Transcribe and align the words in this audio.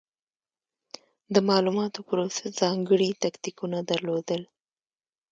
د 1.33 1.35
مالوماتو 1.47 1.99
پروسس 2.07 2.49
ځانګړې 2.61 3.09
تکتیکونه 3.23 3.77
درلودل. 3.91 4.41